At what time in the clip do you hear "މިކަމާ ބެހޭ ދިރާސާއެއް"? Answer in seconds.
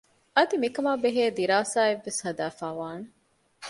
0.63-2.03